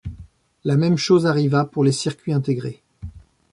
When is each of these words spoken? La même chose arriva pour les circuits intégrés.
La 0.63 0.77
même 0.77 0.97
chose 0.97 1.27
arriva 1.27 1.63
pour 1.63 1.83
les 1.83 1.91
circuits 1.91 2.33
intégrés. 2.33 2.81